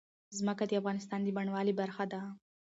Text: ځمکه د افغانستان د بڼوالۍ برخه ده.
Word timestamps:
ځمکه 0.37 0.63
د 0.67 0.71
افغانستان 0.81 1.19
د 1.23 1.27
بڼوالۍ 1.37 1.73
برخه 1.81 2.03
ده. 2.11 2.21